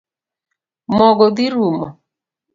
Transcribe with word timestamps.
Mogo 0.97 1.27
dhi 1.35 1.47
rumo? 1.53 1.87